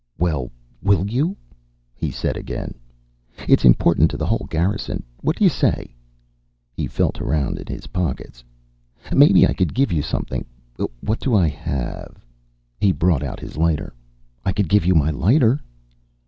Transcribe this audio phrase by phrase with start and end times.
[0.17, 0.51] "Well,
[0.81, 1.37] will you?"
[1.93, 2.73] he said again.
[3.47, 5.03] "It's important to the whole Garrison.
[5.17, 5.93] What do you say?"
[6.73, 8.43] He felt around in his pockets.
[9.13, 10.43] "Maybe I could give you something.
[11.01, 12.25] What do I have...."
[12.79, 13.93] He brought out his lighter.
[14.43, 15.59] "I could give you my lighter."